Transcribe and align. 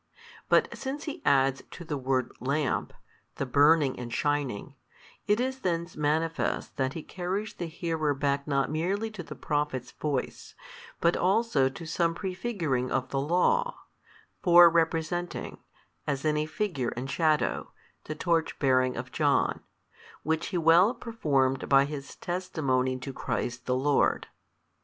But 0.49 0.67
since 0.75 1.03
He 1.03 1.21
adds 1.25 1.61
to 1.69 1.85
the 1.85 1.95
word 1.95 2.31
lamp, 2.39 2.91
the 3.35 3.45
burning 3.45 3.99
and 3.99 4.11
shining, 4.11 4.73
it 5.27 5.39
is 5.39 5.59
thence 5.59 5.95
manifest 5.95 6.75
that 6.77 6.93
He 6.93 7.03
carries 7.03 7.53
the 7.53 7.67
hearer 7.67 8.15
back 8.15 8.47
not 8.47 8.71
merely 8.71 9.11
to 9.11 9.21
the 9.21 9.35
prophet's 9.35 9.91
voice, 9.91 10.55
but 11.01 11.15
also 11.15 11.69
to 11.69 11.85
some 11.85 12.15
pre 12.15 12.33
figuring 12.33 12.89
of 12.91 13.09
the 13.09 13.19
Law, 13.19 13.77
fore 14.41 14.71
representing, 14.71 15.59
as 16.07 16.25
in 16.25 16.47
figure 16.47 16.89
and 16.97 17.07
shadow, 17.07 17.71
the 18.05 18.15
torch 18.15 18.57
bearing 18.57 18.97
of 18.97 19.11
John, 19.11 19.61
which 20.23 20.47
he 20.47 20.57
well 20.57 20.95
performed 20.95 21.69
by 21.69 21.85
his 21.85 22.15
testimony 22.15 22.97
to 22.97 23.13
Christ 23.13 23.67
the 23.67 23.75
Lord. 23.75 24.25